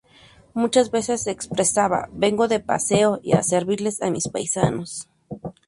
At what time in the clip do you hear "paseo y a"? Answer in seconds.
2.59-3.43